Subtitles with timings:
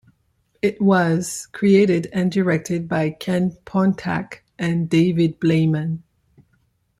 [0.63, 6.01] It was created and directed by Ken Pontac and David Bleiman.